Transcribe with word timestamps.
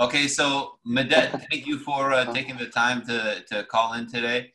Okay, 0.00 0.28
so 0.28 0.78
Medet, 0.86 1.30
thank 1.50 1.66
you 1.66 1.78
for 1.80 2.12
uh, 2.12 2.32
taking 2.32 2.56
the 2.56 2.66
time 2.66 3.04
to, 3.06 3.42
to 3.50 3.64
call 3.64 3.94
in 3.94 4.06
today. 4.08 4.52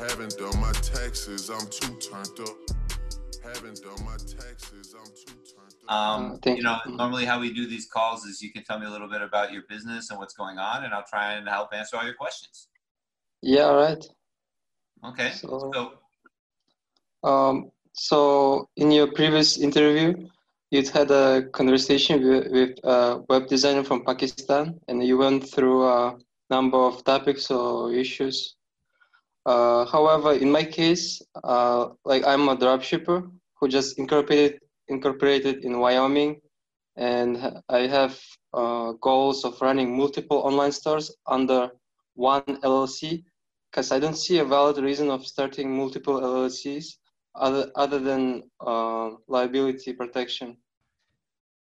Haven't 0.00 0.36
done 0.36 0.60
my 0.60 0.72
taxes, 0.72 1.48
I'm 1.48 1.66
too 1.70 1.96
turned 2.00 2.40
up. 2.40 2.56
Haven't 3.44 3.80
done 3.82 4.04
my 4.04 4.16
taxes, 4.16 4.96
I'm 4.98 5.06
too 5.06 5.34
turned 5.54 5.74
up. 5.88 5.94
Um, 5.94 6.32
Uh, 6.32 6.36
thank 6.42 6.56
you 6.58 6.64
know, 6.64 6.76
you. 6.86 6.96
normally 6.96 7.24
how 7.24 7.38
we 7.38 7.52
do 7.54 7.68
these 7.68 7.86
calls 7.86 8.24
is 8.24 8.42
you 8.42 8.52
can 8.52 8.64
tell 8.64 8.80
me 8.80 8.86
a 8.86 8.90
little 8.90 9.08
bit 9.08 9.22
about 9.22 9.52
your 9.52 9.62
business 9.68 10.10
and 10.10 10.18
what's 10.18 10.34
going 10.34 10.58
on, 10.58 10.84
and 10.84 10.92
I'll 10.92 11.06
try 11.08 11.34
and 11.34 11.48
help 11.48 11.68
answer 11.72 11.96
all 11.96 12.04
your 12.04 12.14
questions. 12.14 12.68
Yeah, 13.42 13.62
all 13.62 13.76
right. 13.76 14.04
Okay. 15.06 15.30
So, 15.30 15.70
So, 15.72 17.28
um, 17.28 17.70
so 17.92 18.68
in 18.76 18.90
your 18.90 19.06
previous 19.12 19.56
interview, 19.58 20.26
you'd 20.70 20.88
had 20.88 21.10
a 21.10 21.48
conversation 21.52 22.26
with, 22.28 22.52
with 22.52 22.78
a 22.84 23.22
web 23.28 23.48
designer 23.48 23.84
from 23.84 24.04
Pakistan, 24.04 24.78
and 24.88 25.04
you 25.04 25.16
went 25.16 25.48
through 25.48 25.86
a 25.86 26.18
number 26.50 26.78
of 26.78 27.04
topics 27.04 27.50
or 27.50 27.92
issues. 27.92 28.56
Uh, 29.46 29.86
however, 29.86 30.32
in 30.32 30.50
my 30.50 30.64
case, 30.64 31.22
uh, 31.42 31.88
like 32.04 32.26
I'm 32.26 32.48
a 32.48 32.56
dropshipper 32.56 33.30
who 33.54 33.68
just 33.68 33.98
incorporated 33.98 34.60
incorporated 34.88 35.64
in 35.64 35.78
Wyoming, 35.78 36.40
and 36.96 37.60
I 37.68 37.80
have 37.80 38.18
uh, 38.54 38.92
goals 39.00 39.44
of 39.44 39.60
running 39.60 39.96
multiple 39.96 40.38
online 40.38 40.72
stores 40.72 41.14
under 41.26 41.70
one 42.14 42.42
LLC 42.42 43.24
because 43.70 43.92
I 43.92 43.98
don't 43.98 44.16
see 44.16 44.38
a 44.38 44.44
valid 44.44 44.78
reason 44.78 45.10
of 45.10 45.26
starting 45.26 45.76
multiple 45.76 46.20
LLCs 46.20 46.96
other 47.34 47.70
other 47.76 47.98
than 47.98 48.42
uh, 48.60 49.10
liability 49.28 49.92
protection. 49.92 50.56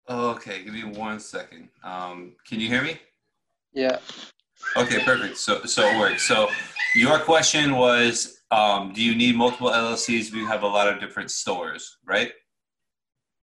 Okay, 0.10 0.64
give 0.64 0.74
me 0.74 0.84
one 0.84 1.20
second. 1.20 1.70
Um, 1.84 2.36
can 2.48 2.60
you 2.60 2.68
hear 2.68 2.82
me? 2.84 3.00
Yeah, 3.74 4.00
Okay, 4.78 5.04
perfect. 5.04 5.38
So, 5.38 5.64
so 5.66 5.86
it 5.88 6.00
works. 6.00 6.24
So, 6.28 6.50
your 6.96 7.20
question 7.20 7.76
was, 7.76 8.42
um, 8.52 8.94
do 8.94 9.02
you 9.04 9.16
need 9.16 9.36
multiple 9.36 9.70
LLCs? 9.70 10.32
We 10.32 10.46
have 10.46 10.64
a 10.64 10.68
lot 10.68 10.88
of 10.88 11.00
different 11.00 11.32
stores, 11.32 11.98
right? 12.06 12.32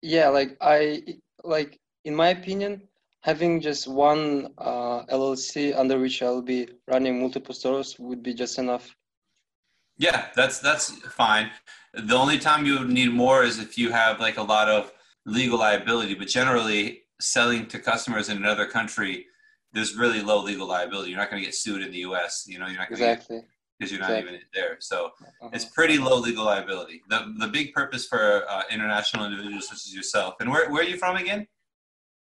yeah. 0.02 0.28
Like 0.28 0.56
I 0.60 1.04
like 1.44 1.78
in 2.04 2.14
my 2.14 2.28
opinion, 2.28 2.82
having 3.20 3.60
just 3.60 3.86
one 3.86 4.52
uh, 4.58 5.04
LLC 5.06 5.76
under 5.76 5.98
which 5.98 6.22
I'll 6.22 6.42
be 6.42 6.68
running 6.88 7.20
multiple 7.20 7.54
stores 7.54 7.96
would 7.98 8.22
be 8.22 8.34
just 8.34 8.58
enough. 8.58 8.94
Yeah, 9.98 10.26
that's 10.34 10.58
that's 10.60 10.90
fine. 11.08 11.50
The 11.94 12.16
only 12.16 12.38
time 12.38 12.66
you 12.66 12.78
would 12.78 12.90
need 12.90 13.12
more 13.12 13.44
is 13.44 13.58
if 13.58 13.76
you 13.78 13.92
have 13.92 14.18
like 14.20 14.38
a 14.38 14.42
lot 14.42 14.68
of 14.68 14.92
legal 15.26 15.58
liability, 15.58 16.14
but 16.14 16.28
generally 16.28 17.02
selling 17.20 17.66
to 17.66 17.78
customers 17.78 18.28
in 18.28 18.36
another 18.36 18.66
country, 18.66 19.26
there's 19.72 19.96
really 19.96 20.20
low 20.20 20.42
legal 20.42 20.66
liability. 20.66 21.10
You're 21.10 21.18
not 21.18 21.30
going 21.30 21.40
to 21.40 21.46
get 21.46 21.54
sued 21.54 21.82
in 21.82 21.90
the 21.92 21.98
U.S. 21.98 22.44
You 22.46 22.58
know, 22.58 22.66
you're 22.66 22.78
not 22.78 22.88
going 22.88 23.00
to 23.00 23.10
Exactly. 23.12 23.40
because 23.78 23.92
you're 23.92 24.00
not 24.00 24.10
Exactly. 24.10 24.34
even 24.34 24.46
there. 24.54 24.76
So 24.80 25.06
Uh-huh. 25.06 25.50
it's 25.52 25.64
pretty 25.64 25.98
low 25.98 26.16
legal 26.18 26.44
liability. 26.44 27.02
The 27.08 27.34
the 27.38 27.48
big 27.48 27.72
purpose 27.72 28.06
for 28.06 28.44
uh, 28.48 28.62
international 28.70 29.24
individuals 29.24 29.68
such 29.68 29.78
as 29.86 29.94
yourself. 29.94 30.34
And 30.40 30.50
where 30.50 30.68
where 30.70 30.82
are 30.82 30.86
you 30.86 30.96
from 30.98 31.16
again? 31.16 31.46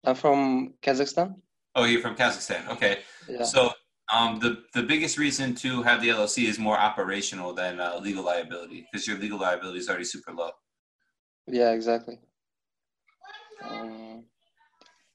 I'm 0.05 0.15
from 0.15 0.73
Kazakhstan. 0.81 1.35
Oh, 1.75 1.85
you're 1.85 2.01
from 2.01 2.15
Kazakhstan. 2.15 2.67
Okay. 2.69 2.99
Yeah. 3.27 3.43
So 3.43 3.73
um, 4.13 4.39
the 4.39 4.63
the 4.73 4.83
biggest 4.83 5.17
reason 5.17 5.55
to 5.55 5.81
have 5.83 6.01
the 6.01 6.09
LLC 6.09 6.45
is 6.47 6.59
more 6.59 6.77
operational 6.77 7.53
than 7.53 7.79
uh, 7.79 7.97
legal 7.99 8.23
liability 8.23 8.85
because 8.91 9.07
your 9.07 9.17
legal 9.17 9.39
liability 9.39 9.79
is 9.79 9.89
already 9.89 10.05
super 10.05 10.31
low. 10.33 10.51
Yeah, 11.47 11.71
exactly. 11.71 12.19
Um, 13.69 14.25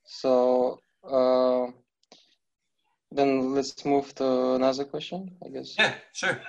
so 0.05 0.81
uh, 1.05 1.67
then 3.11 3.55
let's 3.55 3.85
move 3.85 4.15
to 4.17 4.55
another 4.55 4.85
question, 4.85 5.37
I 5.45 5.49
guess. 5.49 5.75
Yeah, 5.79 5.95
sure. 6.13 6.41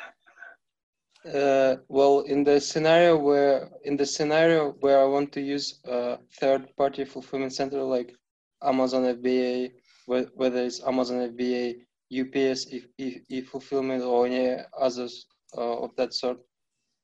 Uh, 1.25 1.75
well, 1.89 2.21
in 2.21 2.43
the 2.45 2.61
scenario 2.61 3.17
where 3.17 3.69
in 3.83 3.97
the 3.97 4.05
scenario 4.05 4.71
where 4.79 5.01
I 5.01 5.05
want 5.05 5.33
to 5.33 5.41
use 5.41 5.79
a 5.85 6.17
third-party 6.39 7.03
fulfillment 7.05 7.53
center 7.53 7.83
like 7.83 8.15
Amazon 8.63 9.03
FBA, 9.03 9.71
whether 10.05 10.63
it's 10.63 10.81
Amazon 10.81 11.35
FBA, 11.35 11.75
UPS, 12.11 12.67
e- 12.73 12.85
e- 12.97 13.21
e-fulfillment, 13.29 14.01
or 14.03 14.25
any 14.25 14.57
others 14.79 15.25
uh, 15.57 15.79
of 15.83 15.95
that 15.97 16.13
sort, 16.13 16.37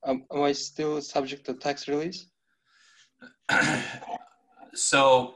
um, 0.05 0.23
am 0.33 0.41
I 0.43 0.53
still 0.53 1.01
subject 1.01 1.45
to 1.45 1.53
tax 1.53 1.87
release? 1.87 2.27
so 4.77 5.35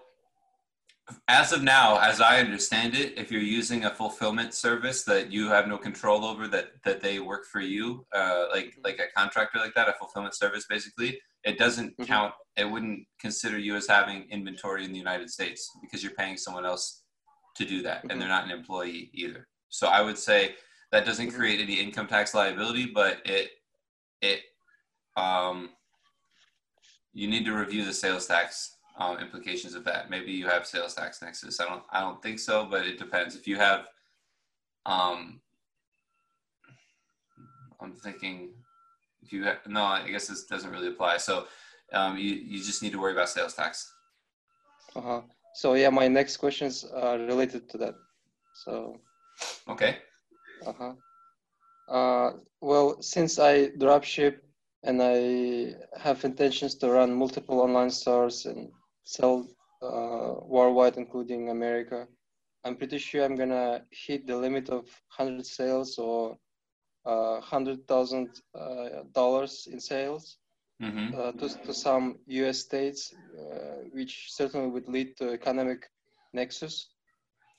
as 1.27 1.51
of 1.51 1.63
now 1.63 1.97
as 1.99 2.21
i 2.21 2.39
understand 2.39 2.93
it 2.95 3.17
if 3.17 3.31
you're 3.31 3.41
using 3.41 3.85
a 3.85 3.89
fulfillment 3.93 4.53
service 4.53 5.03
that 5.03 5.31
you 5.31 5.47
have 5.49 5.67
no 5.67 5.77
control 5.77 6.23
over 6.23 6.47
that 6.47 6.71
that 6.85 7.01
they 7.01 7.19
work 7.19 7.45
for 7.45 7.61
you 7.61 8.05
uh, 8.13 8.45
like 8.51 8.75
like 8.83 8.99
a 8.99 9.07
contractor 9.19 9.57
like 9.59 9.73
that 9.73 9.89
a 9.89 9.93
fulfillment 9.93 10.35
service 10.35 10.65
basically 10.69 11.19
it 11.43 11.57
doesn't 11.57 11.97
Mhm. 11.97 12.05
count 12.07 12.33
it 12.57 12.65
wouldn't 12.65 13.07
consider 13.19 13.57
you 13.57 13.75
as 13.75 13.87
having 13.87 14.29
inventory 14.29 14.85
in 14.85 14.91
the 14.91 14.97
united 14.99 15.29
states 15.29 15.69
because 15.81 16.03
you're 16.03 16.13
paying 16.13 16.37
someone 16.37 16.65
else 16.65 17.03
to 17.55 17.65
do 17.65 17.81
that 17.81 18.03
and 18.09 18.21
they're 18.21 18.27
not 18.27 18.45
an 18.45 18.51
employee 18.51 19.09
either 19.13 19.47
so 19.69 19.87
i 19.87 20.01
would 20.01 20.17
say 20.17 20.55
that 20.91 21.05
doesn't 21.05 21.29
Mhm. 21.29 21.35
create 21.35 21.59
any 21.59 21.79
income 21.79 22.07
tax 22.07 22.33
liability 22.33 22.85
but 22.85 23.21
it 23.25 23.51
it 24.21 24.41
um 25.17 25.69
you 27.13 27.27
need 27.27 27.45
to 27.45 27.53
review 27.53 27.83
the 27.85 27.93
sales 27.93 28.27
tax 28.27 28.75
um, 28.99 29.17
implications 29.17 29.73
of 29.75 29.83
that. 29.85 30.09
Maybe 30.09 30.31
you 30.31 30.47
have 30.47 30.67
sales 30.67 30.93
tax 30.93 31.21
nexus. 31.21 31.59
I 31.59 31.65
don't. 31.65 31.83
I 31.91 32.01
don't 32.01 32.21
think 32.21 32.39
so, 32.39 32.67
but 32.69 32.85
it 32.85 32.99
depends. 32.99 33.35
If 33.35 33.47
you 33.47 33.55
have, 33.55 33.87
um, 34.85 35.41
I'm 37.81 37.93
thinking, 37.93 38.49
if 39.23 39.31
you 39.33 39.43
have, 39.45 39.59
no, 39.67 39.83
I 39.83 40.07
guess 40.09 40.27
this 40.27 40.45
doesn't 40.45 40.69
really 40.71 40.89
apply. 40.89 41.17
So, 41.17 41.47
um, 41.93 42.17
you 42.17 42.35
you 42.35 42.59
just 42.63 42.83
need 42.83 42.91
to 42.91 42.99
worry 42.99 43.13
about 43.13 43.29
sales 43.29 43.53
tax. 43.55 43.91
Uh-huh. 44.95 45.21
So 45.55 45.73
yeah, 45.73 45.89
my 45.89 46.07
next 46.07 46.37
questions 46.37 46.83
are 46.83 47.17
related 47.17 47.69
to 47.69 47.77
that. 47.79 47.95
So 48.53 48.99
Okay. 49.67 49.97
uh-huh. 50.65 50.93
Uh, 51.87 52.31
well, 52.61 53.01
since 53.01 53.39
I 53.39 53.69
dropship 53.69 54.39
and 54.83 55.01
I 55.01 55.75
have 55.99 56.23
intentions 56.25 56.75
to 56.75 56.89
run 56.91 57.13
multiple 57.13 57.61
online 57.61 57.89
stores 57.91 58.45
and 58.45 58.69
sell 59.03 59.47
uh, 59.81 60.35
worldwide, 60.45 60.97
including 60.97 61.49
America, 61.49 62.07
I'm 62.63 62.75
pretty 62.75 62.97
sure 62.97 63.23
I'm 63.23 63.35
gonna 63.35 63.83
hit 63.91 64.27
the 64.27 64.37
limit 64.37 64.69
of 64.69 64.85
100 65.17 65.45
sales 65.45 65.97
or 65.97 66.37
uh, 67.05 67.39
$100,000 67.41 68.29
uh, 68.55 69.71
in 69.71 69.79
sales 69.79 70.37
Mm-hmm. 70.81 71.13
uh, 71.13 71.31
to, 71.33 71.49
to 71.65 71.73
some 71.73 72.19
US 72.27 72.59
states, 72.59 73.13
uh, 73.37 73.83
which 73.91 74.27
certainly 74.31 74.69
would 74.69 74.87
lead 74.87 75.15
to 75.17 75.31
economic 75.31 75.89
nexus. 76.33 76.89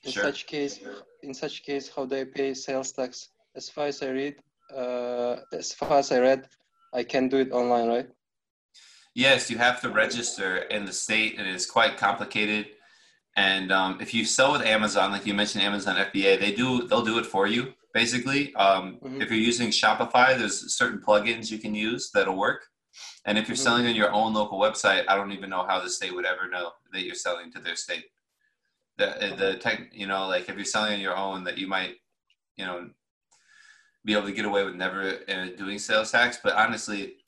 In 0.03 0.11
Sure. 0.11 0.23
such 0.23 0.47
case, 0.47 0.79
in 1.23 1.33
such 1.33 1.63
case, 1.63 1.89
how 1.95 2.05
they 2.05 2.25
pay 2.25 2.53
sales 2.53 2.91
tax? 2.91 3.29
As 3.55 3.69
far 3.69 3.87
as 3.87 4.01
I 4.01 4.09
read, 4.09 4.35
uh, 4.75 5.37
as 5.53 5.73
far 5.73 5.99
as 5.99 6.11
I 6.11 6.19
read, 6.19 6.47
I 6.93 7.03
can 7.03 7.29
do 7.29 7.37
it 7.37 7.51
online, 7.51 7.87
right? 7.87 8.09
Yes, 9.13 9.49
you 9.49 9.57
have 9.57 9.81
to 9.81 9.89
register 9.89 10.57
in 10.57 10.85
the 10.85 10.93
state, 10.93 11.37
and 11.37 11.47
it's 11.47 11.65
quite 11.65 11.97
complicated. 11.97 12.67
And 13.35 13.71
um, 13.71 13.97
if 14.01 14.13
you 14.13 14.25
sell 14.25 14.51
with 14.53 14.61
Amazon, 14.61 15.11
like 15.11 15.25
you 15.25 15.33
mentioned, 15.33 15.63
Amazon 15.63 15.97
FBA, 15.97 16.39
they 16.39 16.53
do 16.53 16.87
they'll 16.87 17.03
do 17.05 17.17
it 17.17 17.25
for 17.25 17.47
you. 17.47 17.73
Basically, 17.93 18.53
um, 18.55 18.99
Mhm. 19.03 19.21
if 19.21 19.29
you're 19.29 19.39
using 19.39 19.69
Shopify, 19.69 20.37
there's 20.37 20.75
certain 20.75 21.01
plugins 21.01 21.51
you 21.51 21.57
can 21.59 21.75
use 21.75 22.09
that'll 22.11 22.37
work. 22.37 22.67
And 23.25 23.37
if 23.37 23.47
you're 23.47 23.55
Mhm. 23.55 23.59
selling 23.59 23.87
on 23.87 23.95
your 23.95 24.11
own 24.11 24.33
local 24.33 24.59
website, 24.59 25.05
I 25.09 25.15
don't 25.15 25.31
even 25.33 25.49
know 25.49 25.65
how 25.65 25.79
the 25.79 25.89
state 25.89 26.13
would 26.13 26.25
ever 26.25 26.47
know 26.47 26.73
that 26.93 27.03
you're 27.03 27.15
selling 27.15 27.51
to 27.51 27.59
their 27.59 27.75
state. 27.75 28.05
The 28.97 29.35
the 29.37 29.57
tech, 29.57 29.89
you 29.93 30.07
know, 30.07 30.27
like 30.27 30.47
if 30.49 30.55
you're 30.55 30.65
selling 30.65 30.93
on 30.93 30.99
your 31.01 31.15
own, 31.17 31.43
that 31.45 31.57
you 31.57 31.67
might, 31.67 31.97
you 32.55 32.65
know, 32.65 32.89
be 34.05 34.13
able 34.13 34.27
to 34.27 34.33
get 34.33 34.45
away 34.45 34.63
with 34.63 34.75
never 34.75 35.19
uh, 35.29 35.45
doing 35.57 35.79
sales 35.79 36.11
tax. 36.11 36.37
But 36.41 36.53
honestly, 36.53 37.20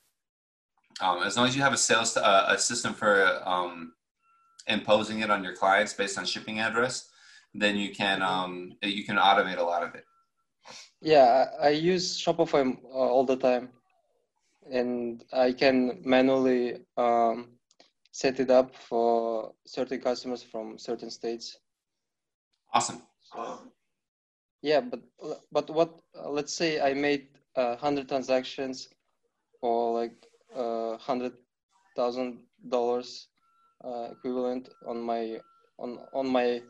um, 1.01 1.23
as 1.23 1.37
long 1.37 1.47
as 1.47 1.55
you 1.55 1.61
have 1.61 1.73
a 1.73 1.77
sales 1.77 2.17
uh, 2.17 2.45
a 2.47 2.57
system 2.57 2.93
for 2.93 3.41
um, 3.47 3.93
imposing 4.67 5.19
it 5.19 5.29
on 5.29 5.43
your 5.43 5.55
clients 5.55 5.93
based 5.93 6.17
on 6.17 6.25
shipping 6.25 6.59
address, 6.59 7.09
then 7.53 7.75
you 7.77 7.93
can 7.93 8.21
um, 8.21 8.73
you 8.81 9.03
can 9.03 9.17
automate 9.17 9.57
a 9.57 9.63
lot 9.63 9.83
of 9.83 9.95
it. 9.95 10.05
Yeah, 11.01 11.45
I, 11.61 11.67
I 11.67 11.69
use 11.69 12.17
Shopify 12.17 12.77
uh, 12.85 12.87
all 12.87 13.25
the 13.25 13.35
time, 13.35 13.69
and 14.71 15.23
I 15.33 15.51
can 15.51 16.01
manually 16.05 16.77
um, 16.97 17.49
set 18.11 18.39
it 18.39 18.49
up 18.49 18.75
for 18.75 19.53
certain 19.65 19.99
customers 19.99 20.41
from 20.43 20.77
certain 20.77 21.09
states. 21.09 21.57
Awesome. 22.73 23.01
Yeah, 24.61 24.79
but 24.79 25.01
but 25.51 25.69
what? 25.69 25.99
Uh, 26.17 26.29
let's 26.29 26.53
say 26.53 26.79
I 26.79 26.93
made 26.93 27.27
uh, 27.55 27.75
hundred 27.75 28.07
transactions, 28.07 28.87
or 29.61 29.93
like 29.93 30.15
hundred 30.99 31.33
thousand 31.95 32.39
dollars 32.69 33.27
uh, 33.83 34.09
equivalent 34.11 34.69
on 34.87 35.01
my 35.01 35.39
on 35.79 35.99
on 36.13 36.27
my 36.27 36.61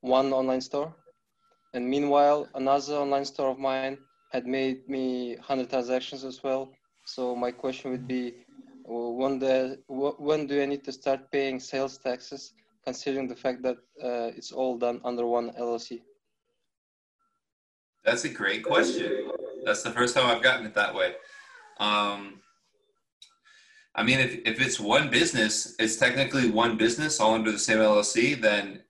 one 0.00 0.32
online 0.32 0.60
store, 0.60 0.94
and 1.74 1.88
meanwhile, 1.88 2.48
another 2.54 2.94
online 2.94 3.24
store 3.24 3.50
of 3.50 3.58
mine 3.58 3.98
had 4.34 4.46
made 4.46 4.88
me 4.88 5.36
100 5.36 5.70
transactions 5.70 6.24
as 6.24 6.42
well. 6.42 6.68
So 7.04 7.36
my 7.36 7.52
question 7.52 7.92
would 7.92 8.08
be, 8.08 8.34
when, 8.84 9.38
the, 9.38 9.78
when 9.86 10.48
do 10.48 10.60
I 10.60 10.66
need 10.66 10.82
to 10.84 10.92
start 10.92 11.30
paying 11.30 11.60
sales 11.60 11.98
taxes, 11.98 12.52
considering 12.84 13.28
the 13.28 13.36
fact 13.36 13.62
that 13.62 13.76
uh, 14.02 14.34
it's 14.36 14.50
all 14.50 14.76
done 14.76 15.00
under 15.04 15.24
one 15.24 15.50
LLC? 15.52 16.00
That's 18.04 18.24
a 18.24 18.28
great 18.28 18.64
question. 18.64 19.30
That's 19.64 19.82
the 19.82 19.90
first 19.90 20.14
time 20.14 20.26
I've 20.26 20.42
gotten 20.42 20.66
it 20.66 20.74
that 20.74 20.94
way. 20.94 21.14
Um, 21.78 22.40
I 23.96 24.02
mean, 24.02 24.18
if, 24.18 24.40
if 24.44 24.60
it's 24.60 24.80
one 24.80 25.08
business, 25.08 25.74
it's 25.78 25.96
technically 25.96 26.50
one 26.50 26.76
business 26.76 27.20
all 27.20 27.34
under 27.34 27.52
the 27.52 27.58
same 27.58 27.78
LLC, 27.78 28.40
then 28.40 28.80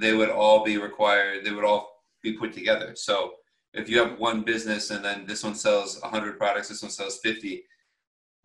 they 0.00 0.14
would 0.14 0.30
all 0.30 0.64
be 0.64 0.78
required, 0.78 1.44
they 1.44 1.50
would 1.50 1.64
all 1.64 2.02
be 2.22 2.32
put 2.32 2.52
together. 2.52 2.94
So 2.96 3.34
if 3.74 3.88
you 3.88 3.98
have 3.98 4.18
one 4.18 4.42
business 4.42 4.90
and 4.90 5.04
then 5.04 5.26
this 5.26 5.44
one 5.44 5.54
sells 5.54 6.00
100 6.00 6.38
products, 6.38 6.68
this 6.68 6.82
one 6.82 6.90
sells 6.90 7.18
50, 7.22 7.64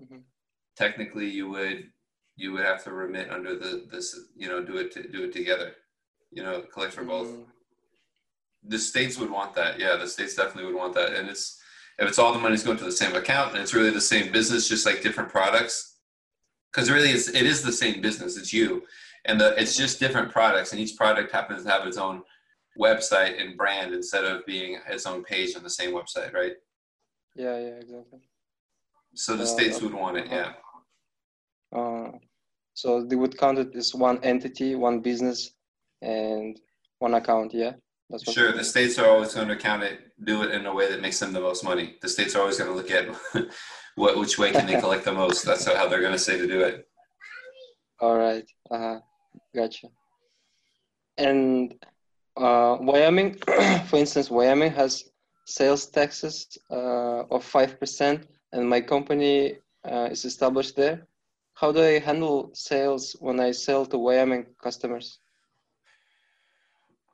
mm-hmm. 0.01 0.17
technically 0.75 1.29
you 1.29 1.49
would 1.49 1.89
you 2.37 2.53
would 2.53 2.63
have 2.63 2.83
to 2.83 2.93
remit 2.93 3.29
under 3.29 3.55
the 3.55 3.85
this 3.91 4.17
you 4.35 4.47
know 4.47 4.63
do 4.63 4.77
it 4.77 4.91
to, 4.93 5.07
do 5.07 5.25
it 5.25 5.33
together, 5.33 5.73
you 6.31 6.43
know, 6.43 6.61
collect 6.73 6.93
for 6.93 7.03
both. 7.03 7.27
Mm-hmm. 7.27 7.41
The 8.67 8.79
states 8.79 9.17
would 9.17 9.29
want 9.29 9.53
that, 9.55 9.79
yeah. 9.79 9.95
The 9.95 10.07
states 10.07 10.35
definitely 10.35 10.71
would 10.71 10.79
want 10.79 10.93
that, 10.95 11.13
and 11.13 11.29
it's 11.29 11.61
if 11.99 12.07
it's 12.07 12.19
all 12.19 12.33
the 12.33 12.39
money's 12.39 12.63
going 12.63 12.77
to 12.77 12.83
the 12.83 12.91
same 12.91 13.15
account 13.15 13.53
and 13.53 13.61
it's 13.61 13.73
really 13.73 13.91
the 13.91 14.01
same 14.01 14.31
business, 14.31 14.67
just 14.67 14.85
like 14.85 15.03
different 15.03 15.29
products, 15.29 15.99
because 16.71 16.89
really 16.89 17.09
it's, 17.09 17.27
it 17.29 17.45
is 17.45 17.61
the 17.61 17.71
same 17.71 18.01
business. 18.01 18.37
It's 18.37 18.53
you, 18.53 18.83
and 19.25 19.39
the, 19.39 19.59
it's 19.59 19.75
just 19.75 19.99
different 19.99 20.31
products, 20.31 20.71
and 20.71 20.81
each 20.81 20.95
product 20.95 21.31
happens 21.31 21.63
to 21.63 21.69
have 21.69 21.85
its 21.85 21.97
own 21.97 22.23
website 22.79 23.41
and 23.41 23.57
brand 23.57 23.93
instead 23.93 24.23
of 24.23 24.45
being 24.45 24.79
its 24.87 25.05
own 25.05 25.23
page 25.23 25.55
on 25.55 25.63
the 25.63 25.69
same 25.69 25.91
website, 25.91 26.33
right? 26.33 26.53
Yeah, 27.35 27.57
yeah, 27.57 27.75
exactly. 27.79 28.19
So 29.13 29.35
the 29.35 29.43
uh, 29.43 29.47
states 29.47 29.81
would 29.81 29.93
want 29.93 30.17
it, 30.17 30.27
yeah. 30.29 30.53
Uh, 31.75 32.11
so 32.73 33.03
they 33.03 33.15
would 33.15 33.37
count 33.37 33.59
it 33.59 33.75
as 33.75 33.93
one 33.93 34.19
entity, 34.23 34.75
one 34.75 35.01
business, 35.01 35.51
and 36.01 36.59
one 36.99 37.13
account, 37.13 37.53
yeah. 37.53 37.73
That's 38.09 38.29
sure, 38.31 38.51
the 38.51 38.63
states 38.63 38.99
are 38.99 39.09
always 39.09 39.33
going 39.33 39.47
to 39.47 39.55
count 39.55 39.83
it, 39.83 39.99
do 40.23 40.43
it 40.43 40.51
in 40.51 40.65
a 40.65 40.73
way 40.73 40.89
that 40.89 41.01
makes 41.01 41.19
them 41.19 41.31
the 41.31 41.39
most 41.39 41.63
money. 41.63 41.95
The 42.01 42.09
states 42.09 42.35
are 42.35 42.41
always 42.41 42.57
going 42.57 42.69
to 42.69 42.75
look 42.75 42.91
at 42.91 43.07
what 43.95 44.17
which 44.17 44.37
way 44.37 44.51
can 44.51 44.65
they 44.67 44.79
collect 44.85 45.05
the 45.05 45.13
most. 45.13 45.43
That's 45.45 45.65
how 45.65 45.87
they're 45.87 46.01
going 46.01 46.13
to 46.13 46.19
say 46.19 46.37
to 46.37 46.47
do 46.47 46.61
it. 46.61 46.87
All 47.99 48.17
right, 48.17 48.45
uh-huh. 48.69 48.99
gotcha. 49.55 49.87
And 51.17 51.75
uh, 52.35 52.77
Wyoming, 52.79 53.35
for 53.87 53.97
instance, 53.97 54.31
Wyoming 54.31 54.71
has 54.71 55.11
sales 55.45 55.85
taxes 55.85 56.57
uh, 56.71 57.23
of 57.29 57.43
5%, 57.45 58.23
and 58.53 58.69
my 58.69 58.81
company 58.81 59.57
uh, 59.85 60.09
is 60.11 60.25
established 60.25 60.75
there. 60.75 61.07
How 61.53 61.71
do 61.71 61.81
I 61.81 61.99
handle 61.99 62.49
sales 62.53 63.15
when 63.19 63.39
I 63.39 63.51
sell 63.51 63.85
to 63.85 63.97
Wyoming 63.97 64.47
customers? 64.63 65.19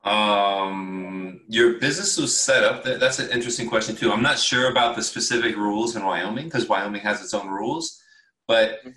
Um, 0.08 1.40
your 1.48 1.78
business 1.78 2.16
was 2.16 2.34
set 2.36 2.64
up. 2.64 2.82
That's 2.84 3.18
an 3.18 3.30
interesting 3.30 3.68
question 3.68 3.94
too. 3.94 4.10
I'm 4.10 4.22
not 4.22 4.38
sure 4.38 4.70
about 4.70 4.96
the 4.96 5.02
specific 5.02 5.56
rules 5.56 5.96
in 5.96 6.04
Wyoming 6.04 6.46
because 6.46 6.68
Wyoming 6.68 7.02
has 7.02 7.22
its 7.22 7.34
own 7.34 7.48
rules, 7.48 8.00
but 8.46 8.80
mm-hmm. 8.80 8.90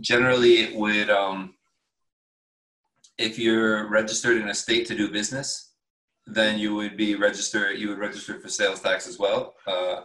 generally 0.00 0.58
it 0.58 0.74
would 0.76 1.10
um, 1.10 1.54
if 3.18 3.38
you're 3.38 3.88
registered 3.88 4.36
in 4.36 4.48
a 4.48 4.54
state 4.54 4.86
to 4.86 4.94
do 4.94 5.10
business, 5.10 5.72
then 6.26 6.58
you 6.58 6.74
would 6.74 6.96
be 6.96 7.16
registered. 7.16 7.78
You 7.78 7.88
would 7.88 7.98
register 7.98 8.38
for 8.38 8.48
sales 8.48 8.80
tax 8.80 9.08
as 9.08 9.18
well, 9.18 9.54
uh, 9.66 10.02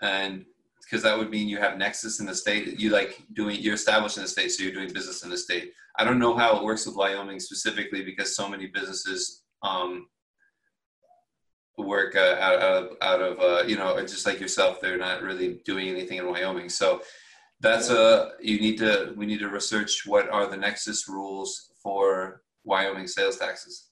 and 0.00 0.46
because 0.80 1.02
that 1.02 1.16
would 1.16 1.30
mean 1.30 1.48
you 1.48 1.58
have 1.58 1.78
nexus 1.78 2.20
in 2.20 2.26
the 2.26 2.34
state. 2.34 2.80
You 2.80 2.90
like 2.90 3.22
doing 3.34 3.60
you're 3.60 3.74
established 3.74 4.16
in 4.16 4.22
the 4.22 4.28
state, 4.28 4.50
so 4.50 4.62
you're 4.62 4.72
doing 4.72 4.92
business 4.92 5.24
in 5.24 5.30
the 5.30 5.36
state. 5.36 5.72
I 5.96 6.04
don't 6.04 6.18
know 6.18 6.34
how 6.34 6.56
it 6.56 6.64
works 6.64 6.86
with 6.86 6.96
Wyoming 6.96 7.38
specifically 7.38 8.02
because 8.02 8.34
so 8.34 8.48
many 8.48 8.66
businesses 8.66 9.41
um, 9.62 10.06
work 11.78 12.16
uh, 12.16 12.36
out, 12.40 12.62
out 12.62 12.82
of, 12.82 12.96
out 13.00 13.20
of 13.20 13.40
uh, 13.40 13.62
you 13.66 13.76
know 13.76 13.98
just 14.00 14.26
like 14.26 14.40
yourself. 14.40 14.80
They're 14.80 14.98
not 14.98 15.22
really 15.22 15.60
doing 15.64 15.88
anything 15.88 16.18
in 16.18 16.30
Wyoming, 16.30 16.68
so 16.68 17.02
that's 17.60 17.90
a 17.90 18.32
you 18.40 18.60
need 18.60 18.78
to 18.78 19.12
we 19.16 19.26
need 19.26 19.40
to 19.40 19.48
research 19.48 20.02
what 20.06 20.28
are 20.30 20.46
the 20.46 20.56
nexus 20.56 21.08
rules 21.08 21.70
for 21.82 22.42
Wyoming 22.64 23.06
sales 23.06 23.38
taxes, 23.38 23.90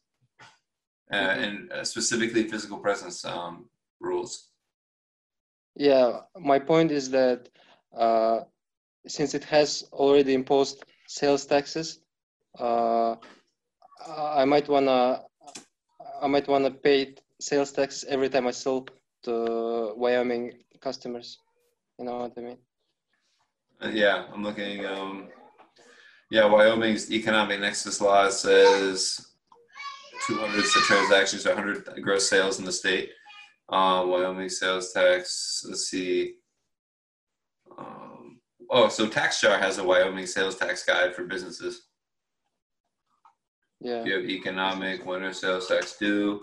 uh, 1.13 1.17
mm-hmm. 1.17 1.43
and 1.43 1.73
uh, 1.73 1.85
specifically 1.85 2.49
physical 2.49 2.79
presence 2.79 3.25
um, 3.25 3.69
rules. 4.01 4.49
Yeah, 5.77 6.21
my 6.39 6.59
point 6.59 6.91
is 6.91 7.11
that 7.11 7.49
uh, 7.97 8.41
since 9.07 9.35
it 9.35 9.45
has 9.45 9.85
already 9.93 10.35
imposed 10.35 10.85
sales 11.09 11.47
taxes, 11.47 12.01
uh, 12.59 13.17
I 14.07 14.45
might 14.45 14.69
wanna 14.69 15.23
I 16.21 16.27
might 16.27 16.49
wanna 16.49 16.71
pay 16.71 17.15
sales 17.41 17.73
tax 17.73 18.05
every 18.09 18.29
time 18.29 18.47
I 18.47 18.51
sell 18.51 18.87
to 19.23 19.95
Wyoming 19.97 20.53
customers. 20.81 21.39
You 21.99 22.05
know 22.05 22.19
what 22.19 22.33
I 22.37 22.41
mean? 22.41 22.59
Uh, 23.83 23.89
yeah, 23.89 24.27
I'm 24.33 24.43
looking. 24.43 24.85
Um, 24.85 25.29
yeah, 26.31 26.45
Wyoming's 26.45 27.11
economic 27.11 27.61
nexus 27.61 28.01
law 28.01 28.29
says 28.29 29.27
200 30.27 30.65
transactions, 30.65 31.47
100 31.47 32.03
gross 32.03 32.29
sales 32.29 32.59
in 32.59 32.65
the 32.65 32.73
state. 32.73 33.11
Uh, 33.69 34.05
Wyoming 34.07 34.49
sales 34.49 34.93
tax. 34.93 35.65
Let's 35.67 35.89
see. 35.89 36.35
Um, 37.79 38.41
oh, 38.69 38.89
so 38.89 39.09
TaxJar 39.09 39.59
has 39.59 39.79
a 39.79 39.85
Wyoming 39.85 40.27
sales 40.27 40.57
tax 40.57 40.85
guide 40.85 41.15
for 41.15 41.25
businesses. 41.25 41.89
Yeah. 43.81 44.05
You 44.05 44.15
have 44.15 44.25
economic 44.25 45.07
winter 45.07 45.33
sales 45.33 45.69
tax 45.69 45.97
due. 45.99 46.41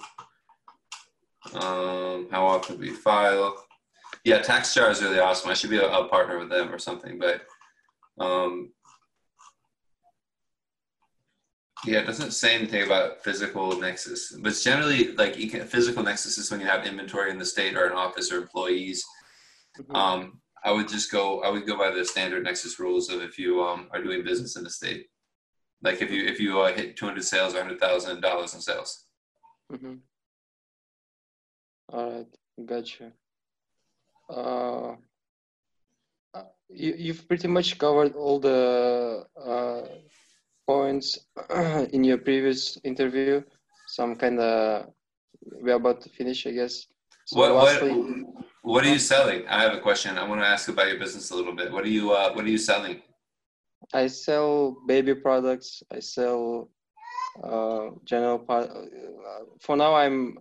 Um, 1.53 2.27
how 2.31 2.45
often 2.45 2.79
we 2.79 2.89
file? 2.89 3.63
Yeah, 4.23 4.39
TaxJar 4.39 4.91
is 4.91 5.01
really 5.01 5.19
awesome. 5.19 5.49
I 5.49 5.53
should 5.53 5.69
be 5.69 5.77
a, 5.77 5.87
a 5.87 6.07
partner 6.07 6.39
with 6.39 6.49
them 6.49 6.73
or 6.73 6.79
something, 6.79 7.19
but 7.19 7.41
um, 8.19 8.71
yeah, 11.85 11.99
it 11.99 12.07
doesn't 12.07 12.31
say 12.31 12.55
anything 12.55 12.83
about 12.83 13.23
physical 13.23 13.79
nexus, 13.79 14.35
but 14.41 14.49
it's 14.49 14.63
generally 14.63 15.13
like 15.13 15.35
physical 15.35 16.03
nexus 16.03 16.37
is 16.37 16.49
when 16.49 16.59
you 16.59 16.65
have 16.65 16.85
inventory 16.85 17.29
in 17.29 17.37
the 17.37 17.45
state 17.45 17.77
or 17.77 17.85
an 17.85 17.93
office 17.93 18.31
or 18.31 18.37
employees. 18.37 19.05
Mm-hmm. 19.79 19.95
Um, 19.95 20.41
I 20.63 20.71
would 20.71 20.87
just 20.87 21.11
go. 21.11 21.41
I 21.43 21.49
would 21.49 21.67
go 21.67 21.77
by 21.77 21.91
the 21.91 22.03
standard 22.03 22.43
nexus 22.43 22.79
rules 22.79 23.09
of 23.09 23.21
if 23.21 23.37
you 23.37 23.63
um, 23.63 23.87
are 23.93 24.01
doing 24.01 24.23
business 24.23 24.55
in 24.55 24.63
the 24.63 24.69
state. 24.69 25.07
Like 25.81 26.01
if 26.01 26.11
you 26.11 26.25
if 26.25 26.39
you 26.39 26.61
uh, 26.61 26.73
hit 26.73 26.95
two 26.97 27.05
hundred 27.05 27.23
sales 27.23 27.53
or 27.53 27.61
hundred 27.61 27.79
thousand 27.79 28.21
dollars 28.21 28.53
in 28.53 28.61
sales. 28.61 29.05
Mm-hmm. 29.71 29.95
All 31.89 32.11
right, 32.11 32.27
gotcha. 32.65 33.11
Uh, 34.29 34.95
uh 36.33 36.43
you 36.69 36.95
you've 36.97 37.27
pretty 37.27 37.47
much 37.47 37.77
covered 37.77 38.15
all 38.15 38.39
the 38.39 39.25
uh, 39.39 39.81
points 40.65 41.17
in 41.93 42.03
your 42.03 42.17
previous 42.17 42.77
interview. 42.83 43.41
So 43.87 44.03
I'm 44.03 44.15
kind 44.15 44.39
of 44.39 44.87
we're 45.61 45.75
about 45.75 46.01
to 46.01 46.09
finish, 46.09 46.45
I 46.47 46.51
guess. 46.51 46.87
So 47.25 47.39
what, 47.39 47.51
lastly, 47.53 47.91
what 47.91 48.45
what 48.63 48.85
are 48.85 48.89
you 48.89 48.99
selling? 48.99 49.47
I 49.47 49.61
have 49.61 49.73
a 49.73 49.79
question. 49.79 50.17
I 50.17 50.27
want 50.27 50.41
to 50.41 50.47
ask 50.47 50.67
about 50.67 50.87
your 50.87 50.99
business 50.99 51.31
a 51.31 51.35
little 51.35 51.55
bit. 51.55 51.71
What 51.71 51.85
are 51.85 51.89
you 51.89 52.11
uh, 52.11 52.33
What 52.33 52.45
are 52.45 52.49
you 52.49 52.57
selling? 52.57 53.01
I 53.93 54.07
sell 54.07 54.77
baby 54.87 55.15
products. 55.15 55.83
I 55.91 55.99
sell 55.99 56.69
uh, 57.43 57.89
general 58.05 58.39
part. 58.39 58.69
Uh, 58.69 59.45
for 59.59 59.75
now, 59.75 59.95
I'm. 59.95 60.39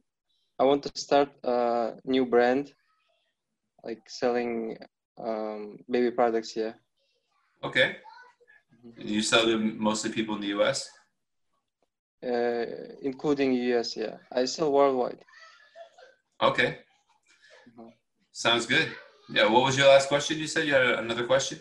I 0.58 0.64
want 0.64 0.82
to 0.84 0.90
start 0.94 1.28
a 1.44 1.92
new 2.04 2.24
brand, 2.24 2.72
like 3.84 4.00
selling 4.08 4.78
um, 5.18 5.78
baby 5.90 6.10
products. 6.10 6.56
Yeah. 6.56 6.72
Okay. 7.62 7.96
You 8.96 9.20
sell 9.22 9.44
to 9.44 9.58
mostly 9.58 10.12
people 10.12 10.36
in 10.36 10.40
the 10.40 10.48
U.S. 10.58 10.88
Uh, 12.22 12.64
including 13.02 13.52
US, 13.52 13.96
yeah. 13.96 14.16
I 14.32 14.46
sell 14.46 14.72
worldwide. 14.72 15.18
Okay. 16.42 16.78
Mm-hmm. 17.68 17.88
Sounds 18.32 18.66
good. 18.66 18.88
Yeah. 19.28 19.46
What 19.46 19.64
was 19.64 19.76
your 19.76 19.88
last 19.88 20.08
question? 20.08 20.38
You 20.38 20.46
said 20.46 20.66
you 20.66 20.74
had 20.74 20.86
another 20.98 21.26
question. 21.26 21.58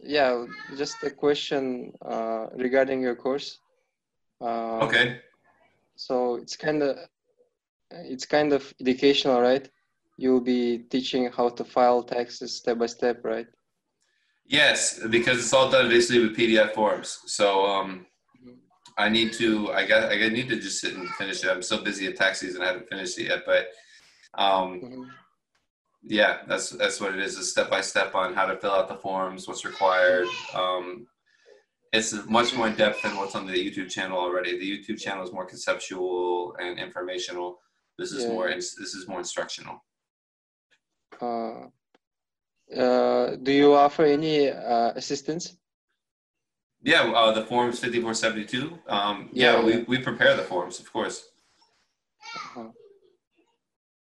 Yeah, 0.00 0.46
just 0.76 1.02
a 1.02 1.10
question 1.10 1.92
uh, 2.02 2.46
regarding 2.54 3.00
your 3.00 3.16
course. 3.16 3.58
Uh, 4.40 4.78
okay. 4.86 5.20
So 5.96 6.36
it's 6.36 6.56
kind 6.56 6.82
of 6.82 6.96
it's 7.90 8.26
kind 8.26 8.52
of 8.52 8.72
educational, 8.80 9.40
right? 9.40 9.68
You'll 10.16 10.40
be 10.40 10.78
teaching 10.78 11.30
how 11.30 11.48
to 11.48 11.64
file 11.64 12.02
taxes 12.02 12.56
step 12.56 12.78
by 12.78 12.86
step, 12.86 13.24
right? 13.24 13.46
Yes, 14.46 15.00
because 15.10 15.38
it's 15.38 15.52
all 15.52 15.70
done 15.70 15.88
basically 15.88 16.26
with 16.26 16.36
PDF 16.36 16.74
forms. 16.74 17.20
So 17.26 17.66
um, 17.66 18.06
I 18.96 19.08
need 19.08 19.32
to. 19.34 19.72
I 19.72 19.86
got. 19.86 20.12
I 20.12 20.28
need 20.28 20.48
to 20.48 20.56
just 20.56 20.80
sit 20.80 20.94
and 20.94 21.08
finish 21.10 21.44
it. 21.44 21.50
I'm 21.50 21.62
so 21.62 21.82
busy 21.82 22.06
at 22.06 22.16
tax 22.16 22.40
season. 22.40 22.62
I 22.62 22.66
haven't 22.66 22.88
finished 22.88 23.18
it 23.18 23.28
yet. 23.28 23.42
But 23.44 23.68
um, 24.34 24.80
Mhm. 24.80 25.08
Yeah, 26.02 26.38
that's 26.46 26.70
that's 26.70 27.00
what 27.00 27.14
it 27.14 27.20
is. 27.20 27.36
A 27.38 27.44
step 27.44 27.70
by 27.70 27.80
step 27.80 28.14
on 28.14 28.34
how 28.34 28.46
to 28.46 28.56
fill 28.56 28.72
out 28.72 28.88
the 28.88 28.96
forms, 28.96 29.46
what's 29.48 29.64
required. 29.64 30.26
Um, 30.54 31.06
it's 31.92 32.12
much 32.28 32.54
more 32.54 32.68
in 32.68 32.74
depth 32.76 33.02
than 33.02 33.16
what's 33.16 33.34
on 33.34 33.46
the 33.46 33.52
YouTube 33.52 33.90
channel 33.90 34.18
already. 34.18 34.58
The 34.58 34.70
YouTube 34.78 35.00
channel 35.00 35.24
is 35.24 35.32
more 35.32 35.46
conceptual 35.46 36.54
and 36.60 36.78
informational. 36.78 37.58
This 37.98 38.12
is 38.12 38.24
Yeah. 38.24 38.30
more. 38.30 38.50
This 38.50 38.74
is 38.94 39.08
more 39.08 39.18
instructional. 39.18 39.82
Uh, 41.20 41.66
uh, 42.76 43.36
do 43.36 43.50
you 43.52 43.74
offer 43.74 44.04
any 44.04 44.50
uh, 44.50 44.92
assistance? 44.94 45.56
Yeah, 46.82 47.02
uh, 47.10 47.32
the 47.32 47.44
forms 47.46 47.80
5472. 47.80 48.78
Um, 48.86 49.30
yeah, 49.32 49.58
Yeah, 49.58 49.64
we, 49.64 49.82
we 49.84 49.98
prepare 49.98 50.36
the 50.36 50.44
forms, 50.44 50.78
of 50.78 50.92
course. 50.92 51.24
Uh-huh. 52.36 52.68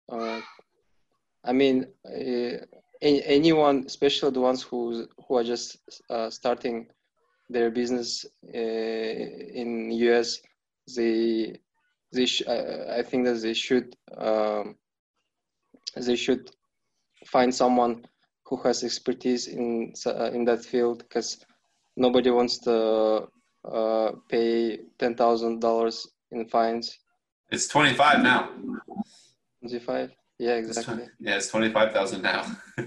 Uh, 0.08 0.40
I 1.44 1.52
mean, 1.52 1.86
uh, 2.06 2.64
any, 3.02 3.22
anyone, 3.24 3.84
especially 3.86 4.30
the 4.30 4.40
ones 4.40 4.62
who 4.62 5.06
who 5.26 5.36
are 5.36 5.44
just 5.44 5.78
uh, 6.08 6.30
starting 6.30 6.86
their 7.50 7.70
business 7.70 8.24
uh, 8.54 8.58
in 8.58 9.90
US, 9.92 10.38
they 10.96 11.60
they 12.12 12.26
sh- 12.26 12.48
I, 12.48 12.98
I 12.98 13.02
think 13.02 13.26
that 13.26 13.42
they 13.42 13.54
should 13.54 13.94
um, 14.16 14.76
they 15.96 16.16
should 16.16 16.50
find 17.26 17.54
someone 17.54 18.04
who 18.46 18.56
has 18.62 18.82
expertise 18.84 19.46
in 19.48 19.92
uh, 20.06 20.30
in 20.32 20.44
that 20.46 20.64
field 20.64 20.98
because 21.00 21.44
nobody 21.96 22.30
wants 22.30 22.58
to 22.60 23.28
uh, 23.70 24.12
pay 24.28 24.78
ten 24.98 25.14
thousand 25.14 25.60
dollars 25.60 26.06
in 26.30 26.48
fines. 26.48 26.98
It's 27.50 27.68
25 27.68 28.22
now. 28.22 28.50
Twenty-five. 29.60 30.10
Yeah, 30.38 30.54
It's 30.56 30.68
exactly. 30.68 30.94
twen- 30.96 31.10
yeah, 31.20 31.36
it's 31.36 31.48
25,000 31.48 32.22
now. 32.22 32.44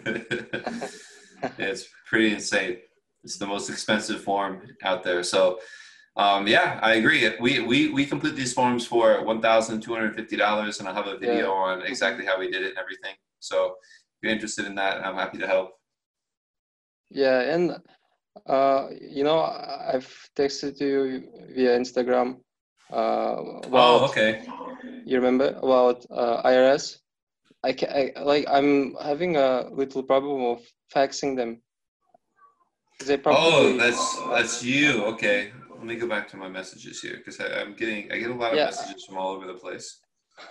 it's 1.58 1.88
pretty 2.10 2.34
insane. 2.34 2.78
It's 3.24 3.38
the 3.38 3.48
most 3.48 3.70
expensive 3.70 4.22
form 4.24 4.62
out 4.84 5.04
there. 5.04 5.24
So, 5.24 5.60
um, 6.16 6.48
yeah, 6.48 6.80
I 6.82 6.96
agree. 6.96 7.30
We, 7.40 7.60
we, 7.62 7.90
we 7.90 8.06
complete 8.06 8.36
these 8.36 8.54
forms 8.54 8.86
for 8.86 9.24
$1,250 9.24 10.80
and 10.80 10.88
I'll 10.88 10.94
have 10.94 11.08
a 11.08 11.18
video 11.18 11.46
Yeah. 11.54 11.62
on 11.68 11.82
exactly 11.84 12.26
how 12.26 12.40
we 12.40 12.50
did 12.52 12.64
it 12.64 12.70
and 12.70 12.78
everything. 12.78 13.16
So 13.40 13.66
if 13.68 14.24
you're 14.24 14.32
interested 14.32 14.66
in 14.66 14.76
that, 14.76 15.06
I'm 15.06 15.16
happy 15.16 15.38
to 15.40 15.48
help. 15.48 15.72
Yeah, 17.10 17.40
and 17.54 17.78
uh, 18.46 18.88
you 19.00 19.24
know, 19.24 19.40
I've 19.40 20.30
texted 20.36 20.80
you 20.82 21.24
via 21.56 21.80
Instagram. 21.80 22.40
Uh, 22.92 23.60
about, 23.64 23.70
Oh, 23.72 24.06
okay. 24.10 24.46
You 25.06 25.16
remember 25.18 25.58
about 25.64 26.06
uh, 26.12 26.42
IRS? 26.44 26.98
I, 27.68 27.74
ca- 27.74 27.94
I 28.18 28.22
like 28.24 28.46
I'm 28.48 28.96
having 28.96 29.36
a 29.36 29.68
little 29.72 30.04
problem 30.04 30.42
of 30.54 30.60
faxing 30.96 31.36
them. 31.36 31.62
They 33.06 33.18
probably. 33.18 33.44
Oh, 33.44 33.78
that's 33.78 34.04
that's 34.30 34.64
you. 34.64 35.04
Okay, 35.14 35.52
let 35.76 35.84
me 35.86 35.96
go 35.98 36.08
back 36.08 36.28
to 36.30 36.38
my 36.38 36.48
messages 36.48 37.02
here 37.02 37.18
because 37.18 37.40
I'm 37.40 37.76
getting 37.76 38.12
I 38.12 38.18
get 38.18 38.32
a 38.32 38.34
lot 38.34 38.52
of 38.54 38.58
Yeah. 38.58 38.66
messages 38.72 39.06
from 39.06 39.18
all 39.18 39.32
over 39.36 39.46
the 39.48 39.60
place. 39.66 40.00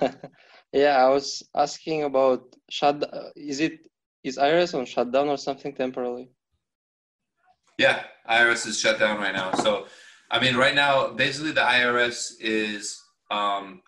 yeah, 0.73 0.95
I 1.05 1.09
was 1.09 1.43
asking 1.55 2.05
about 2.05 2.41
shut. 2.71 3.03
uh, 3.03 3.31
Is 3.35 3.61
it 3.61 3.77
is 4.23 4.37
IRS 4.37 4.75
on 4.79 4.85
shutdown 4.85 5.29
or 5.29 5.39
something 5.39 5.73
temporarily? 5.75 6.29
Yeah, 7.79 8.05
IRS 8.29 8.67
is 8.67 8.79
shut 8.81 8.99
down 8.99 9.19
right 9.19 9.35
now. 9.35 9.53
So, 9.53 9.87
I 10.31 10.41
mean, 10.41 10.57
right 10.57 10.75
now, 10.75 11.13
basically, 11.13 11.53
the 11.53 11.61
IRS 11.61 12.33
is 12.41 13.01
um, 13.31 13.83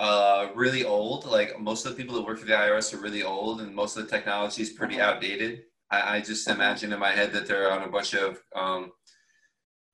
uh, 0.00 0.48
really 0.54 0.84
old. 0.84 1.26
Like 1.26 1.60
most 1.60 1.84
of 1.86 1.92
the 1.92 1.96
people 2.00 2.14
that 2.16 2.26
work 2.26 2.38
for 2.38 2.46
the 2.46 2.52
IRS 2.54 2.92
are 2.94 3.02
really 3.06 3.22
old, 3.22 3.60
and 3.60 3.74
most 3.74 3.96
of 3.96 4.02
the 4.04 4.10
technology 4.10 4.62
is 4.62 4.70
pretty 4.70 4.98
Uh-huh. 5.00 5.10
outdated. 5.12 5.64
I, 5.90 6.16
I 6.16 6.20
just 6.20 6.48
Uh-huh. 6.48 6.56
imagine 6.56 6.92
in 6.92 6.98
my 6.98 7.12
head 7.12 7.32
that 7.32 7.46
they're 7.46 7.70
on 7.70 7.82
a 7.82 7.88
bunch 7.88 8.14
of 8.14 8.42
um, 8.56 8.92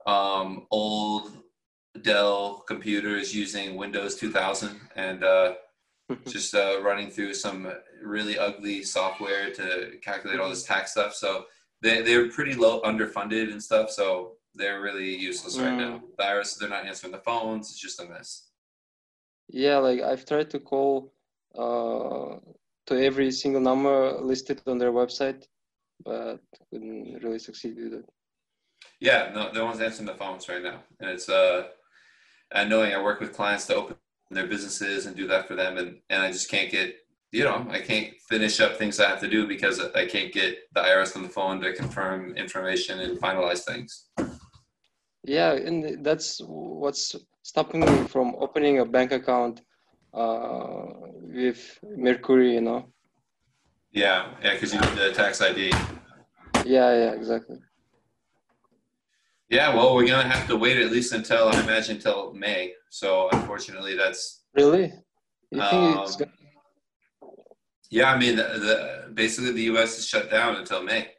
um, 0.06 0.66
old 0.70 1.42
Dell 2.02 2.62
computers 2.68 3.34
using 3.34 3.74
Windows 3.76 4.16
2000 4.16 4.80
and 4.96 5.24
uh, 5.24 5.54
just 6.28 6.54
uh, 6.54 6.80
running 6.82 7.10
through 7.10 7.34
some 7.34 7.72
really 8.02 8.38
ugly 8.38 8.82
software 8.84 9.50
to 9.54 9.98
calculate 10.02 10.38
all 10.38 10.50
this 10.50 10.62
tax 10.62 10.92
stuff. 10.92 11.14
So 11.14 11.46
they, 11.82 12.02
they're 12.02 12.28
pretty 12.28 12.54
low 12.54 12.80
underfunded 12.82 13.50
and 13.50 13.60
stuff. 13.62 13.90
So 13.90 14.32
they're 14.54 14.80
really 14.82 15.16
useless 15.16 15.58
right 15.58 15.76
now. 15.76 16.02
The 16.18 16.22
IRS, 16.24 16.58
they're 16.58 16.68
not 16.68 16.86
answering 16.86 17.12
the 17.12 17.18
phones. 17.18 17.70
It's 17.70 17.78
just 17.80 18.00
a 18.00 18.04
mess. 18.04 18.45
Yeah, 19.48 19.78
like 19.78 20.00
I've 20.00 20.24
tried 20.24 20.50
to 20.50 20.60
call 20.60 21.12
uh, 21.56 22.36
to 22.86 23.04
every 23.04 23.30
single 23.30 23.60
number 23.60 24.18
listed 24.20 24.60
on 24.66 24.78
their 24.78 24.92
website, 24.92 25.44
but 26.04 26.40
couldn't 26.70 27.22
really 27.22 27.38
succeed 27.38 27.76
with 27.76 27.94
it. 27.94 28.04
Yeah, 29.00 29.30
no, 29.34 29.50
no 29.52 29.64
one's 29.64 29.80
answering 29.80 30.06
the 30.06 30.14
phones 30.14 30.48
right 30.48 30.62
now. 30.62 30.80
And 31.00 31.10
it's, 31.10 31.28
uh, 31.28 31.68
and 32.52 32.70
knowing 32.70 32.94
I 32.94 33.02
work 33.02 33.20
with 33.20 33.34
clients 33.34 33.66
to 33.66 33.76
open 33.76 33.96
their 34.30 34.46
businesses 34.46 35.06
and 35.06 35.14
do 35.14 35.26
that 35.28 35.46
for 35.46 35.54
them. 35.54 35.76
And, 35.76 35.98
and 36.10 36.22
I 36.22 36.32
just 36.32 36.50
can't 36.50 36.70
get, 36.70 36.96
you 37.32 37.44
know, 37.44 37.66
I 37.70 37.80
can't 37.80 38.14
finish 38.28 38.60
up 38.60 38.76
things 38.76 38.98
I 38.98 39.08
have 39.08 39.20
to 39.20 39.28
do 39.28 39.46
because 39.46 39.80
I 39.94 40.06
can't 40.06 40.32
get 40.32 40.58
the 40.74 40.80
IRS 40.80 41.16
on 41.16 41.22
the 41.22 41.28
phone 41.28 41.60
to 41.60 41.72
confirm 41.74 42.36
information 42.36 43.00
and 43.00 43.18
finalize 43.18 43.64
things. 43.64 44.08
Yeah, 45.24 45.52
and 45.52 46.04
that's 46.04 46.40
what's 46.44 47.16
stopping 47.46 47.80
me 47.80 47.96
from 48.08 48.34
opening 48.40 48.80
a 48.80 48.84
bank 48.84 49.12
account 49.12 49.60
uh, 50.12 50.86
with 51.38 51.78
Mercury, 51.96 52.54
you 52.54 52.60
know. 52.60 52.88
Yeah, 53.92 54.32
yeah, 54.42 54.54
because 54.54 54.74
you 54.74 54.80
need 54.80 54.96
the 54.98 55.12
tax 55.12 55.40
ID. 55.40 55.70
Yeah, 56.64 56.90
yeah, 57.02 57.12
exactly. 57.12 57.58
Yeah, 59.48 59.72
well, 59.76 59.94
we're 59.94 60.08
gonna 60.08 60.28
have 60.28 60.48
to 60.48 60.56
wait 60.56 60.76
at 60.78 60.90
least 60.90 61.12
until 61.12 61.48
I 61.48 61.62
imagine 61.62 61.96
until 61.96 62.34
May. 62.34 62.72
So 62.90 63.28
unfortunately, 63.30 63.96
that's 63.96 64.42
Really? 64.54 64.92
You 65.52 65.60
think 65.70 66.00
it's 66.00 66.20
Um, 66.20 66.26
yeah. 67.90 68.12
I 68.12 68.18
mean, 68.18 68.34
the, 68.34 68.42
the 68.66 69.12
basically 69.14 69.52
the 69.52 69.66
U.S. 69.72 69.98
is 69.98 70.08
shut 70.08 70.28
down 70.32 70.56
until 70.56 70.82
May, 70.82 71.12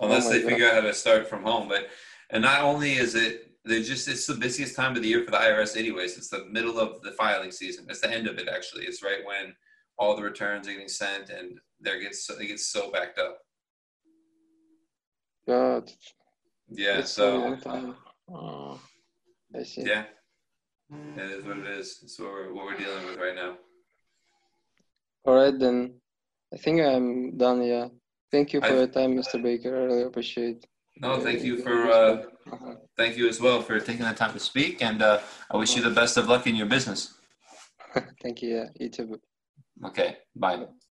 unless 0.00 0.26
Oh 0.28 0.30
they 0.30 0.42
figure 0.42 0.68
out 0.68 0.74
how 0.74 0.82
to 0.82 0.94
start 0.94 1.28
from 1.28 1.42
home. 1.42 1.66
But 1.68 1.88
and 2.32 2.42
not 2.42 2.62
only 2.62 2.92
is 2.94 3.14
it 3.14 3.46
they 3.64 3.82
just 3.82 4.08
it's 4.08 4.26
the 4.26 4.34
busiest 4.34 4.74
time 4.74 4.96
of 4.96 5.02
the 5.02 5.08
year 5.08 5.24
for 5.24 5.30
the 5.32 5.36
IRS, 5.36 5.76
anyways. 5.76 6.16
It's 6.16 6.28
the 6.30 6.46
middle 6.46 6.78
of 6.78 7.02
the 7.02 7.12
filing 7.12 7.50
season. 7.50 7.86
It's 7.90 8.00
the 8.00 8.10
end 8.10 8.26
of 8.26 8.38
it 8.38 8.48
actually. 8.48 8.84
It's 8.86 9.02
right 9.02 9.24
when 9.24 9.54
all 9.98 10.16
the 10.16 10.22
returns 10.22 10.66
are 10.66 10.72
getting 10.72 10.88
sent, 10.88 11.28
and 11.28 11.58
there 11.78 12.00
gets 12.00 12.24
so, 12.26 12.38
it 12.38 12.46
gets 12.46 12.66
so 12.68 12.90
backed 12.90 13.18
up. 13.18 13.38
God, 15.46 15.90
Yeah. 16.70 16.98
it's 17.00 17.10
so. 17.10 17.58
Oh, 18.32 18.80
I 19.54 19.62
see. 19.64 19.82
Yeah, 19.82 20.04
it 21.16 21.30
is 21.30 21.44
what 21.44 21.58
it 21.58 21.66
is. 21.66 22.00
It's 22.02 22.18
what 22.18 22.30
we're, 22.30 22.52
what 22.54 22.64
we're 22.66 22.78
dealing 22.78 23.04
with 23.06 23.18
right 23.18 23.34
now. 23.34 23.58
All 25.26 25.34
right, 25.34 25.56
then. 25.58 26.00
I 26.52 26.56
think 26.56 26.80
I'm 26.80 27.36
done. 27.36 27.62
Yeah. 27.62 27.88
Thank 28.32 28.52
you 28.52 28.60
for 28.60 28.66
I- 28.66 28.74
your 28.78 28.86
time, 28.86 29.16
Mr. 29.16 29.42
Baker. 29.42 29.76
I 29.76 29.84
really 29.84 30.02
appreciate. 30.02 30.64
No, 31.00 31.18
thank 31.20 31.42
you 31.42 31.56
for 31.62 31.90
uh, 31.90 32.22
thank 32.96 33.16
you 33.16 33.28
as 33.28 33.40
well 33.40 33.62
for 33.62 33.80
taking 33.80 34.04
the 34.04 34.12
time 34.12 34.32
to 34.34 34.40
speak, 34.40 34.82
and 34.82 35.02
uh, 35.02 35.20
I 35.50 35.56
wish 35.56 35.74
you 35.74 35.82
the 35.82 35.90
best 35.90 36.16
of 36.16 36.28
luck 36.28 36.46
in 36.46 36.54
your 36.54 36.66
business. 36.66 37.14
Thank 38.22 38.42
you. 38.42 38.50
Yeah, 38.56 38.68
you 38.78 38.88
too. 38.90 39.20
Okay, 39.86 40.18
bye. 40.36 40.66